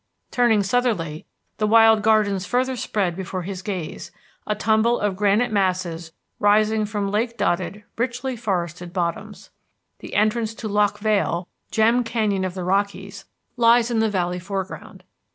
Turning 0.31 0.63
southerly, 0.63 1.27
the 1.59 1.67
Wild 1.67 2.01
Gardens 2.01 2.43
further 2.43 2.75
spread 2.75 3.15
before 3.15 3.43
his 3.43 3.61
gaze, 3.61 4.11
a 4.47 4.55
tumble 4.55 4.99
of 4.99 5.15
granite 5.15 5.51
masses 5.51 6.11
rising 6.39 6.87
from 6.87 7.11
lake 7.11 7.37
dotted, 7.37 7.83
richly 7.95 8.35
forested 8.35 8.93
bottoms. 8.93 9.51
The 9.99 10.15
entrance 10.15 10.55
to 10.55 10.67
Loch 10.67 10.97
Vale, 10.97 11.47
gem 11.69 12.03
canyon 12.03 12.43
of 12.43 12.55
the 12.55 12.63
Rockies, 12.63 13.25
lies 13.57 13.91
in 13.91 13.99
the 13.99 14.09
valley 14.09 14.39
foreground. 14.39 15.03